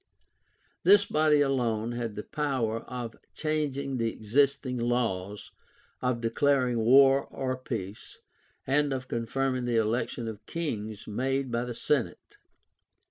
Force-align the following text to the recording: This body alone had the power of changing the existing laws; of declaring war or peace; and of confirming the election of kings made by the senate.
This 0.81 1.05
body 1.05 1.41
alone 1.41 1.91
had 1.91 2.15
the 2.15 2.23
power 2.23 2.79
of 2.89 3.15
changing 3.35 3.97
the 3.97 4.11
existing 4.11 4.77
laws; 4.77 5.51
of 6.01 6.21
declaring 6.21 6.79
war 6.79 7.25
or 7.27 7.55
peace; 7.55 8.17
and 8.65 8.93
of 8.93 9.07
confirming 9.07 9.65
the 9.65 9.77
election 9.77 10.27
of 10.27 10.43
kings 10.47 11.05
made 11.05 11.51
by 11.51 11.65
the 11.65 11.75
senate. 11.75 12.37